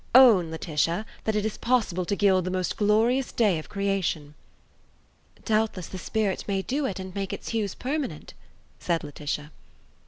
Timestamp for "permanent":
7.75-8.33